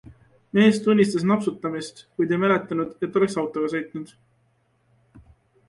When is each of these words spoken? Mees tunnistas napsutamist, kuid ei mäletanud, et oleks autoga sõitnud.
Mees 0.57 0.79
tunnistas 0.85 1.25
napsutamist, 1.31 2.01
kuid 2.21 2.33
ei 2.37 2.41
mäletanud, 2.45 2.97
et 3.09 3.21
oleks 3.21 3.39
autoga 3.45 3.73
sõitnud. 3.77 4.13